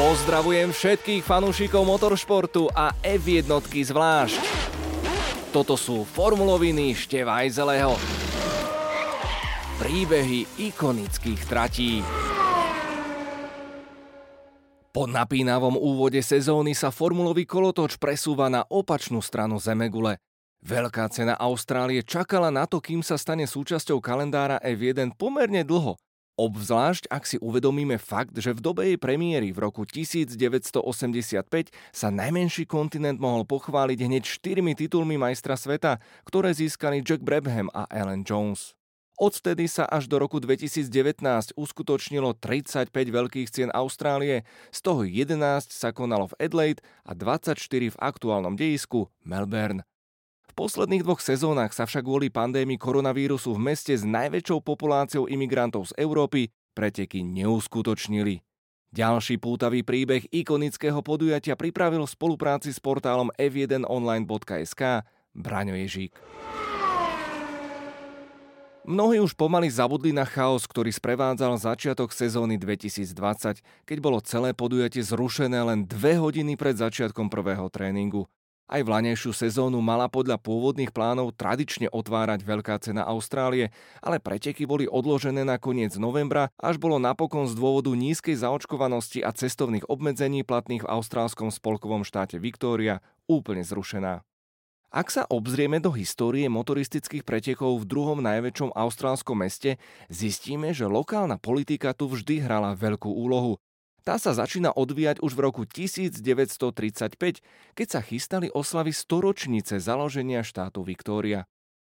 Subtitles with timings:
[0.00, 4.40] Pozdravujem všetkých fanúšikov motoršportu a F1 zvlášť.
[5.52, 8.00] Toto sú formuloviny Števajzeleho.
[9.76, 12.00] Príbehy ikonických tratí.
[14.88, 20.16] Po napínavom úvode sezóny sa formulový kolotoč presúva na opačnú stranu Zemegule.
[20.64, 26.00] Veľká cena Austrálie čakala na to, kým sa stane súčasťou kalendára F1 pomerne dlho–
[26.40, 30.80] Obzvlášť, ak si uvedomíme fakt, že v dobe jej premiéry v roku 1985
[31.92, 37.84] sa najmenší kontinent mohol pochváliť hneď štyrmi titulmi majstra sveta, ktoré získali Jack Brabham a
[37.92, 38.72] Alan Jones.
[39.20, 41.20] Odtedy sa až do roku 2019
[41.60, 45.36] uskutočnilo 35 veľkých cien Austrálie, z toho 11
[45.68, 47.60] sa konalo v Adelaide a 24
[47.92, 49.84] v aktuálnom dejisku Melbourne.
[50.50, 55.94] V posledných dvoch sezónach sa však kvôli pandémii koronavírusu v meste s najväčšou populáciou imigrantov
[55.94, 58.42] z Európy preteky neuskutočnili.
[58.90, 65.06] Ďalší pútavý príbeh ikonického podujatia pripravil v spolupráci s portálom f1online.sk
[65.38, 66.18] Braňo Ježík.
[68.90, 75.06] Mnohí už pomaly zabudli na chaos, ktorý sprevádzal začiatok sezóny 2020, keď bolo celé podujatie
[75.06, 78.26] zrušené len dve hodiny pred začiatkom prvého tréningu.
[78.70, 84.86] Aj vlanejšiu sezónu mala podľa pôvodných plánov tradične otvárať Veľká cena Austrálie, ale preteky boli
[84.86, 90.86] odložené na koniec novembra, až bolo napokon z dôvodu nízkej zaočkovanosti a cestovných obmedzení platných
[90.86, 94.22] v austrálskom spolkovom štáte Viktória úplne zrušená.
[94.94, 101.42] Ak sa obzrieme do histórie motoristických pretekov v druhom najväčšom austrálskom meste, zistíme, že lokálna
[101.42, 103.58] politika tu vždy hrala veľkú úlohu
[104.10, 107.14] tá sa začína odvíjať už v roku 1935,
[107.78, 111.46] keď sa chystali oslavy storočnice založenia štátu Viktória.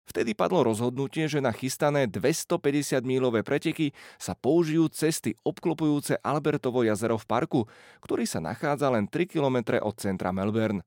[0.06, 7.26] Vtedy padlo rozhodnutie, že na chystané 250-mílové preteky sa použijú cesty obklopujúce Albertovo jazero v
[7.26, 7.60] parku,
[7.98, 10.86] ktorý sa nachádza len 3 km od centra Melbourne.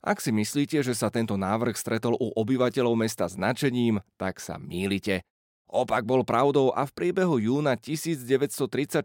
[0.00, 5.28] Ak si myslíte, že sa tento návrh stretol u obyvateľov mesta značením, tak sa mýlite.
[5.68, 9.02] Opak bol pravdou a v priebehu júna 1934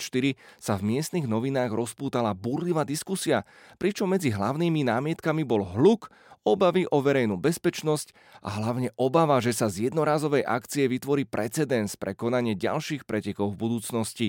[0.59, 3.47] sa v miestnych novinách rozpútala burlivá diskusia,
[3.81, 6.12] pričom medzi hlavnými námietkami bol hluk,
[6.44, 12.16] obavy o verejnú bezpečnosť a hlavne obava, že sa z jednorázovej akcie vytvorí precedens pre
[12.16, 14.28] konanie ďalších pretekov v budúcnosti.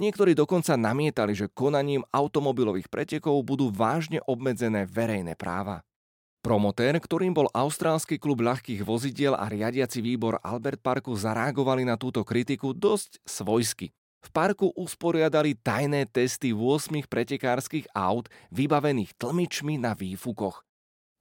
[0.00, 5.84] Niektorí dokonca namietali, že konaním automobilových pretekov budú vážne obmedzené verejné práva.
[6.42, 12.26] Promotér, ktorým bol austrálsky klub ľahkých vozidiel a riadiaci výbor Albert Parku zareagovali na túto
[12.26, 13.94] kritiku dosť svojsky.
[14.22, 20.66] V parku usporiadali tajné testy 8 pretekárskych aut vybavených tlmičmi na výfukoch.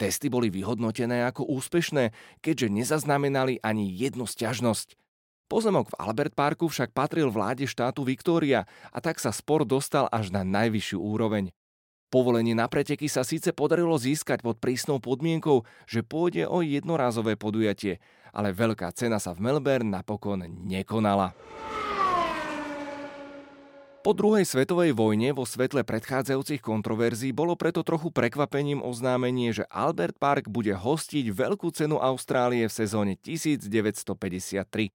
[0.01, 2.09] Testy boli vyhodnotené ako úspešné,
[2.41, 4.97] keďže nezaznamenali ani jednu sťažnosť.
[5.45, 10.33] Pozemok v Albert Parku však patril vláde štátu Viktória a tak sa spor dostal až
[10.33, 11.53] na najvyššiu úroveň.
[12.11, 18.03] Povolenie na preteky sa síce podarilo získať pod prísnou podmienkou, že pôjde o jednorázové podujatie,
[18.35, 21.31] ale veľká cena sa v Melbourne napokon nekonala.
[24.01, 30.19] Po druhej svetovej vojne vo svetle predchádzajúcich kontroverzií bolo preto trochu prekvapením oznámenie, že Albert
[30.19, 34.91] Park bude hostiť veľkú cenu Austrálie v sezóne 1953.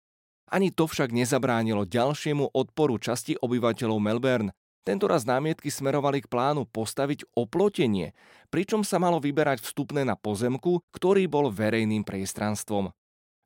[0.52, 4.52] Ani to však nezabránilo ďalšiemu odporu časti obyvateľov Melbourne.
[4.86, 8.14] Tento raz námietky smerovali k plánu postaviť oplotenie,
[8.54, 12.94] pričom sa malo vyberať vstupné na pozemku, ktorý bol verejným priestranstvom.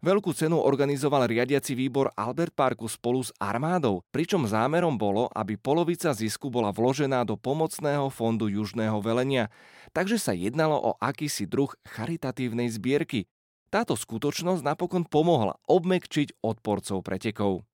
[0.03, 6.11] Veľkú cenu organizoval riadiaci výbor Albert Parku spolu s armádou, pričom zámerom bolo, aby polovica
[6.11, 9.47] zisku bola vložená do pomocného fondu južného velenia,
[9.95, 13.27] takže sa jednalo o akýsi druh charitatívnej zbierky.
[13.71, 17.69] Táto skutočnosť napokon pomohla obmekčiť odporcov pretekov.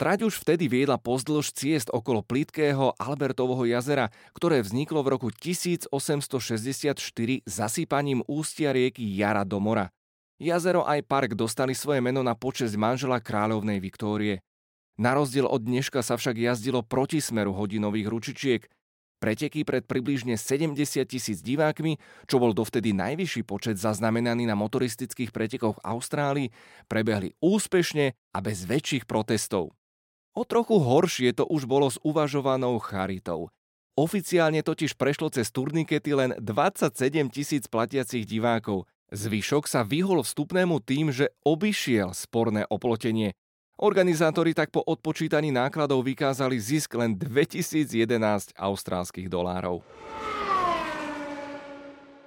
[0.00, 6.96] Trať už vtedy viedla pozdĺž ciest okolo plitkého Albertovho jazera, ktoré vzniklo v roku 1864
[7.44, 9.92] zasýpaním ústia rieky Jara do mora.
[10.40, 14.40] Jazero aj park dostali svoje meno na počesť manžela kráľovnej Viktórie.
[14.96, 18.62] Na rozdiel od dneška sa však jazdilo proti smeru hodinových ručičiek.
[19.20, 25.76] Preteky pred približne 70 tisíc divákmi, čo bol dovtedy najvyšší počet zaznamenaný na motoristických pretekoch
[25.76, 26.48] v Austrálii,
[26.88, 29.76] prebehli úspešne a bez väčších protestov.
[30.40, 33.52] O trochu horšie to už bolo s uvažovanou charitou.
[33.92, 36.96] Oficiálne totiž prešlo cez turnikety len 27
[37.28, 38.88] tisíc platiacich divákov.
[39.12, 43.36] Zvyšok sa vyhol vstupnému tým, že obišiel sporné oplotenie.
[43.84, 49.84] Organizátori tak po odpočítaní nákladov vykázali zisk len 2011 austrálskych dolárov.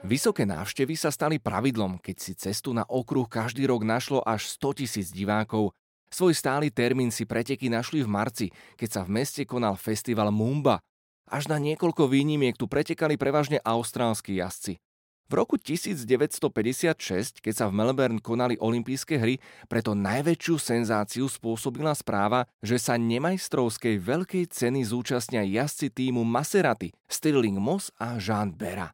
[0.05, 4.85] Vysoké návštevy sa stali pravidlom, keď si cestu na okruh každý rok našlo až 100
[4.85, 5.73] tisíc divákov.
[6.13, 10.77] Svoj stály termín si preteky našli v marci, keď sa v meste konal festival Mumba.
[11.25, 14.77] Až na niekoľko výnimiek tu pretekali prevažne austrálsky jazdci.
[15.25, 22.45] V roku 1956, keď sa v Melbourne konali olympijské hry, preto najväčšiu senzáciu spôsobila správa,
[22.61, 28.93] že sa nemajstrovskej veľkej ceny zúčastnia jazdci týmu Maserati, Stirling Moss a Jean Bera.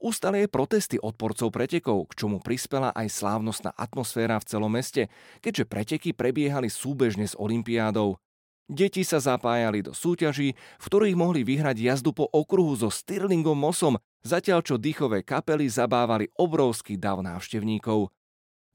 [0.00, 5.12] Ustali aj protesty odporcov pretekov, k čomu prispela aj slávnostná atmosféra v celom meste,
[5.44, 8.16] keďže preteky prebiehali súbežne s olympiádou.
[8.64, 14.00] Deti sa zapájali do súťaží, v ktorých mohli vyhrať jazdu po okruhu so Stirlingom Mossom,
[14.24, 18.08] zatiaľ čo dýchové kapely zabávali obrovský dav návštevníkov.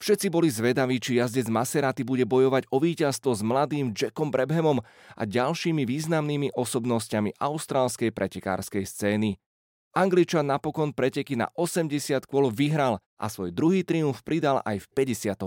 [0.03, 4.83] Všetci boli zvedaví, či jazdec Maserati bude bojovať o víťazstvo s mladým Jackom Brabhamom
[5.15, 9.39] a ďalšími významnými osobnosťami austrálskej pretekárskej scény.
[9.95, 15.39] Angličan napokon preteky na 80 kôl vyhral a svoj druhý triumf pridal aj v 58.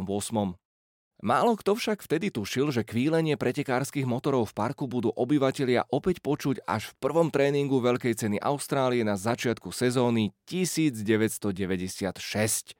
[1.20, 6.64] Málo kto však vtedy tušil, že kvílenie pretekárskych motorov v parku budú obyvatelia opäť počuť
[6.64, 12.72] až v prvom tréningu Veľkej ceny Austrálie na začiatku sezóny 1996.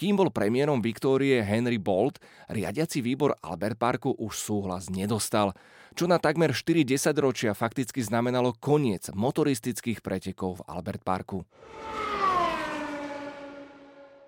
[0.00, 5.52] Kým bol premiérom Viktórie Henry Bolt, riadiaci výbor Albert Parku už súhlas nedostal,
[5.92, 6.84] čo na takmer 4
[7.20, 11.44] ročia fakticky znamenalo koniec motoristických pretekov v Albert Parku.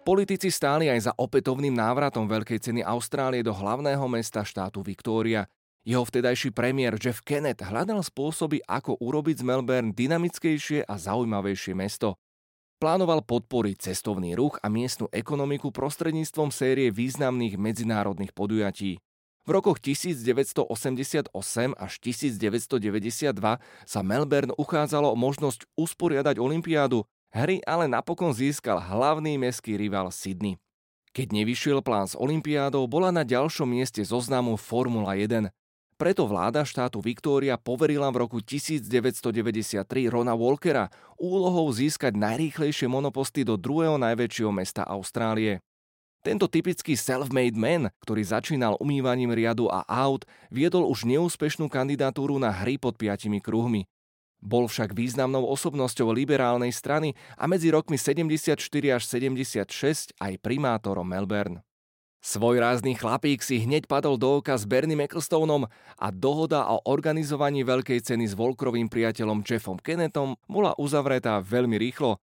[0.04, 5.48] Politici stáli aj za opätovným návratom Veľkej ceny Austrálie do hlavného mesta štátu Viktória.
[5.80, 12.20] Jeho vtedajší premiér Jeff Kennett hľadal spôsoby, ako urobiť z Melbourne dynamickejšie a zaujímavejšie mesto.
[12.84, 19.00] Plánoval podporiť cestovný ruch a miestnu ekonomiku prostredníctvom série významných medzinárodných podujatí.
[19.44, 21.28] V rokoch 1988
[21.76, 27.04] až 1992 sa Melbourne uchádzalo o možnosť usporiadať olympiádu,
[27.34, 30.54] Hry ale napokon získal hlavný mestský rival Sydney.
[31.10, 35.50] Keď nevyšiel plán s Olympiádou, bola na ďalšom mieste zoznamu Formula 1.
[35.98, 43.58] Preto vláda štátu Viktória poverila v roku 1993 Rona Walkera úlohou získať najrýchlejšie monoposty do
[43.58, 45.58] druhého najväčšieho mesta Austrálie.
[46.24, 52.48] Tento typický self-made man, ktorý začínal umývaním riadu a aut, viedol už neúspešnú kandidatúru na
[52.48, 53.84] hry pod piatimi kruhmi.
[54.40, 58.56] Bol však významnou osobnosťou liberálnej strany a medzi rokmi 74
[58.88, 61.60] až 76 aj primátorom Melbourne.
[62.24, 65.68] Svoj rázný chlapík si hneď padol do oka s Bernie Ecclestoneom
[66.00, 72.16] a dohoda o organizovaní veľkej ceny s Volkrovým priateľom Jeffom Kennettom bola uzavretá veľmi rýchlo.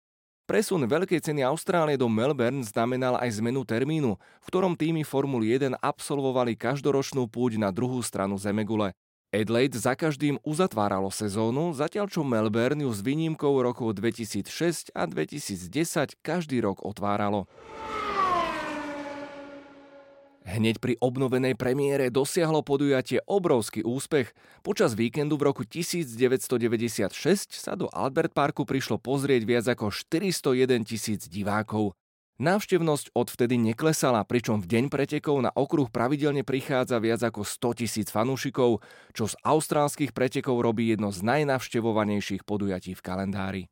[0.50, 5.78] Presun veľkej ceny Austrálie do Melbourne znamenal aj zmenu termínu, v ktorom týmy Formuly 1
[5.78, 8.90] absolvovali každoročnú púť na druhú stranu Zemegule.
[9.30, 16.18] Adelaide za každým uzatváralo sezónu, zatiaľ čo Melbourne ju s výnimkou rokov 2006 a 2010
[16.18, 17.46] každý rok otváralo.
[20.40, 24.32] Hneď pri obnovenej premiére dosiahlo podujatie obrovský úspech.
[24.64, 27.12] Počas víkendu v roku 1996
[27.52, 31.92] sa do Albert Parku prišlo pozrieť viac ako 401 tisíc divákov.
[32.40, 38.08] Návštevnosť odvtedy neklesala, pričom v deň pretekov na okruh pravidelne prichádza viac ako 100 tisíc
[38.08, 38.80] fanúšikov,
[39.12, 43.62] čo z austrálskych pretekov robí jedno z najnavštevovanejších podujatí v kalendári.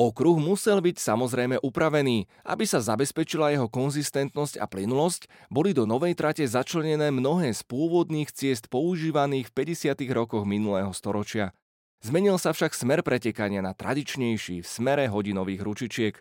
[0.00, 2.24] Okruh musel byť samozrejme upravený.
[2.48, 8.32] Aby sa zabezpečila jeho konzistentnosť a plynulosť, boli do novej trate začlenené mnohé z pôvodných
[8.32, 10.00] ciest používaných v 50.
[10.16, 11.52] rokoch minulého storočia.
[12.00, 16.14] Zmenil sa však smer pretekania na tradičnejší v smere hodinových ručičiek.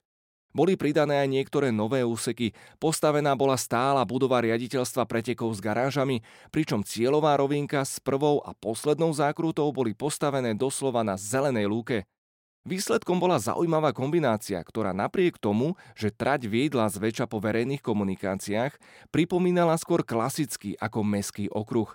[0.51, 2.51] Boli pridané aj niektoré nové úseky,
[2.83, 6.19] postavená bola stála budova riaditeľstva pretekov s garážami,
[6.51, 12.03] pričom cieľová rovinka s prvou a poslednou zákrutou boli postavené doslova na zelenej lúke.
[12.67, 18.75] Výsledkom bola zaujímavá kombinácia, ktorá napriek tomu, že trať viedla zväčša po verejných komunikáciách,
[19.15, 21.87] pripomínala skôr klasický ako meský okruh.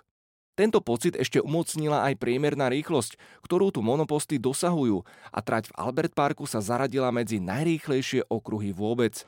[0.55, 5.03] Tento pocit ešte umocnila aj priemerná rýchlosť, ktorú tu monoposty dosahujú
[5.35, 9.27] a trať v Albert Parku sa zaradila medzi najrýchlejšie okruhy vôbec.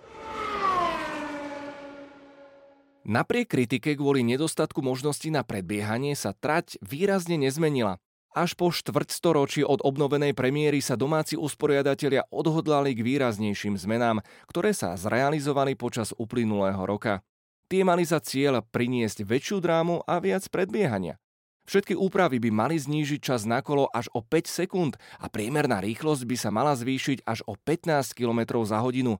[3.07, 7.99] Napriek kritike kvôli nedostatku možností na predbiehanie sa trať výrazne nezmenila.
[8.37, 14.93] Až po štvrťstoročí od obnovenej premiéry sa domáci usporiadatelia odhodlali k výraznejším zmenám, ktoré sa
[14.93, 17.25] zrealizovali počas uplynulého roka.
[17.65, 21.17] Tie mali za cieľ priniesť väčšiu drámu a viac predbiehania.
[21.65, 26.29] Všetky úpravy by mali znížiť čas na kolo až o 5 sekúnd a priemerná rýchlosť
[26.29, 29.17] by sa mala zvýšiť až o 15 km za hodinu.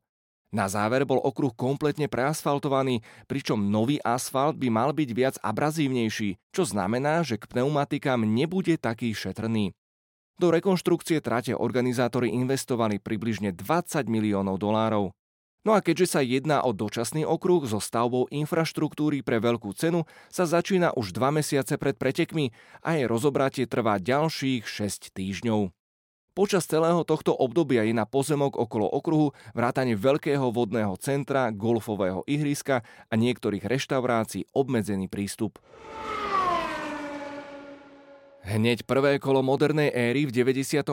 [0.56, 6.64] Na záver bol okruh kompletne preasfaltovaný, pričom nový asfalt by mal byť viac abrazívnejší, čo
[6.64, 9.76] znamená, že k pneumatikám nebude taký šetrný.
[10.40, 15.12] Do rekonštrukcie trate organizátori investovali približne 20 miliónov dolárov.
[15.68, 20.48] No a keďže sa jedná o dočasný okruh so stavbou infraštruktúry pre veľkú cenu, sa
[20.48, 22.56] začína už dva mesiace pred pretekmi
[22.88, 25.77] a jej rozobratie trvá ďalších 6 týždňov.
[26.38, 32.86] Počas celého tohto obdobia je na pozemok okolo okruhu vrátane veľkého vodného centra, golfového ihriska
[33.10, 35.58] a niektorých reštaurácií obmedzený prístup.
[38.46, 40.86] Hneď prvé kolo modernej éry v 96.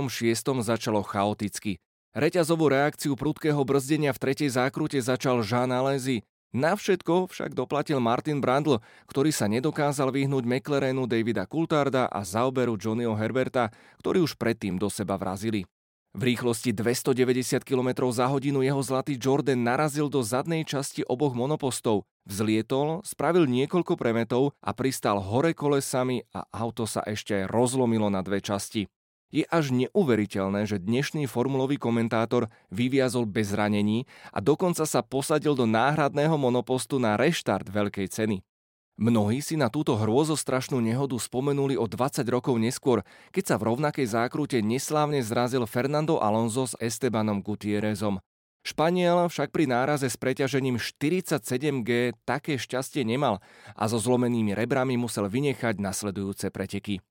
[0.64, 1.76] začalo chaoticky.
[2.16, 6.24] Reťazovú reakciu prudkého brzdenia v tretej zákrute začal Jean Alesi.
[6.54, 8.78] Na všetko však doplatil Martin Brandl,
[9.10, 14.86] ktorý sa nedokázal vyhnúť McLarenu Davida Coultharda a Zauberu Johnnyho Herberta, ktorí už predtým do
[14.86, 15.66] seba vrazili.
[16.14, 22.06] V rýchlosti 290 km za hodinu jeho zlatý Jordan narazil do zadnej časti oboch monopostov,
[22.22, 28.38] vzlietol, spravil niekoľko premetov a pristal hore kolesami a auto sa ešte rozlomilo na dve
[28.38, 28.86] časti.
[29.34, 35.66] Je až neuveriteľné, že dnešný formulový komentátor vyviazol bez ranení a dokonca sa posadil do
[35.66, 38.46] náhradného monopostu na reštart veľkej ceny.
[38.94, 43.02] Mnohí si na túto hrôzostrašnú nehodu spomenuli o 20 rokov neskôr,
[43.34, 48.22] keď sa v rovnakej zákrute neslávne zrazil Fernando Alonso s Estebanom Gutierrezom.
[48.62, 53.42] Španiel však pri náraze s preťažením 47G také šťastie nemal
[53.74, 57.02] a so zlomenými rebrami musel vynechať nasledujúce preteky.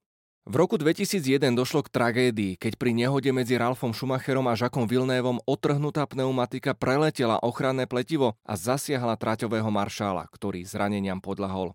[0.44, 5.40] V roku 2001 došlo k tragédii, keď pri nehode medzi Ralfom Schumacherom a Žakom Vilnévom
[5.48, 11.72] otrhnutá pneumatika preletela ochranné pletivo a zasiahla traťového maršála, ktorý zraneniam podľahol.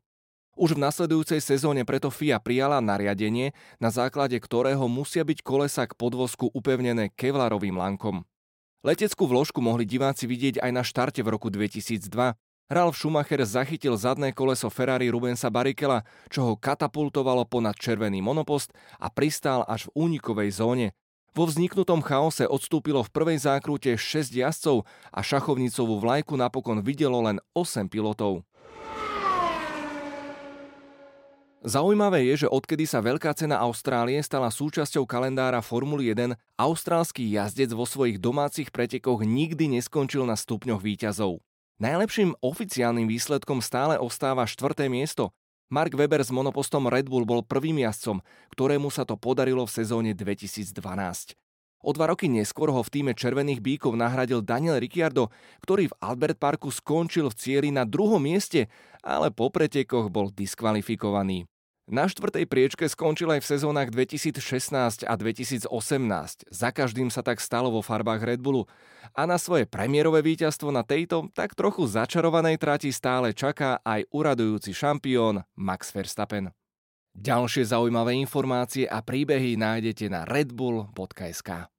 [0.53, 5.97] Už v nasledujúcej sezóne preto FIA prijala nariadenie, na základe ktorého musia byť kolesa k
[5.97, 8.21] podvozku upevnené kevlarovým lankom.
[8.85, 12.05] Leteckú vložku mohli diváci vidieť aj na štarte v roku 2002.
[12.69, 18.69] Ralf Schumacher zachytil zadné koleso Ferrari Rubensa Barikela, čo ho katapultovalo ponad červený monopost
[19.01, 20.88] a pristál až v únikovej zóne.
[21.33, 27.41] Vo vzniknutom chaose odstúpilo v prvej zákrute 6 jazdcov a šachovnicovú vlajku napokon videlo len
[27.57, 28.45] 8 pilotov.
[31.65, 37.73] Zaujímavé je, že odkedy sa Veľká cena Austrálie stala súčasťou kalendára Formuly 1, austrálsky jazdec
[37.73, 41.41] vo svojich domácich pretekoch nikdy neskončil na stupňoch výťazov.
[41.79, 45.31] Najlepším oficiálnym výsledkom stále ostáva štvrté miesto.
[45.71, 48.19] Mark Webber s monopostom Red Bull bol prvým jazdcom,
[48.51, 50.75] ktorému sa to podarilo v sezóne 2012.
[51.79, 55.31] O dva roky neskôr ho v týme Červených bíkov nahradil Daniel Ricciardo,
[55.63, 58.67] ktorý v Albert Parku skončil v cieli na druhom mieste,
[59.00, 61.48] ale po pretekoch bol diskvalifikovaný.
[61.89, 65.74] Na štvrtej priečke skončil aj v sezónach 2016 a 2018.
[66.46, 68.69] Za každým sa tak stalo vo farbách Red Bullu.
[69.17, 74.69] A na svoje premiérové víťazstvo na tejto tak trochu začarovanej trati stále čaká aj uradujúci
[74.69, 76.53] šampión Max Verstappen.
[77.17, 81.74] Ďalšie zaujímavé informácie a príbehy nájdete na redbull.sk.